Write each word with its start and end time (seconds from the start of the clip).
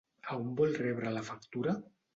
A 0.31 0.37
on 0.45 0.55
vol 0.61 0.73
rebre 0.81 1.15
la 1.19 1.25
factura? 1.31 1.79